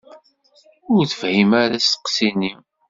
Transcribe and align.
Ur 0.93 1.03
tefhim 1.09 1.51
ara 1.63 1.75
asteqsi-nni. 1.79 2.53